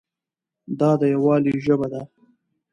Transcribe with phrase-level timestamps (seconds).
[0.79, 2.01] دا د یووالي ژبه ده.